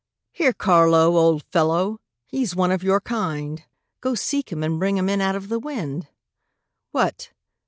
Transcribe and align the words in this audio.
Here, 0.31 0.51
Carlo, 0.51 1.15
old 1.15 1.43
fellow, 1.43 1.99
he's 2.25 2.55
one 2.55 2.71
of 2.71 2.81
your 2.81 2.99
kind, 2.99 3.61
Go, 3.99 4.15
seek 4.15 4.51
him, 4.51 4.63
and 4.63 4.79
bring 4.79 4.97
him 4.97 5.09
in 5.09 5.21
out 5.21 5.35
of 5.35 5.47
the 5.47 5.59
wind. 5.59 6.07
What! 6.89 7.29